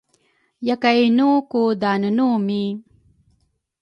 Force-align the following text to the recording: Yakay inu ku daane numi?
Yakay 0.67 0.99
inu 1.07 1.27
ku 1.49 1.61
daane 1.81 2.09
numi? 2.17 2.61